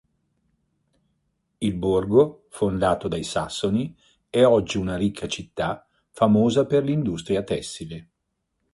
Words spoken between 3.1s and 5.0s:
Sassoni, è oggi una